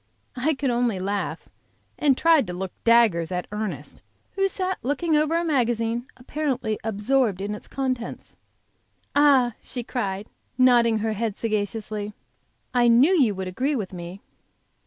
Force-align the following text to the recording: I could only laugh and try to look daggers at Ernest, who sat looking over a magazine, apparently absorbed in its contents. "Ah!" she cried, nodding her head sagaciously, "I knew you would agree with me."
I 0.35 0.55
could 0.55 0.71
only 0.71 0.99
laugh 0.99 1.47
and 1.99 2.17
try 2.17 2.41
to 2.41 2.53
look 2.53 2.71
daggers 2.83 3.31
at 3.31 3.45
Ernest, 3.51 4.01
who 4.31 4.47
sat 4.47 4.79
looking 4.81 5.15
over 5.15 5.37
a 5.37 5.43
magazine, 5.45 6.07
apparently 6.17 6.79
absorbed 6.83 7.39
in 7.39 7.53
its 7.53 7.67
contents. 7.67 8.35
"Ah!" 9.15 9.53
she 9.61 9.83
cried, 9.83 10.25
nodding 10.57 10.97
her 11.05 11.13
head 11.13 11.37
sagaciously, 11.37 12.13
"I 12.73 12.87
knew 12.87 13.13
you 13.15 13.35
would 13.35 13.47
agree 13.47 13.75
with 13.75 13.93
me." 13.93 14.21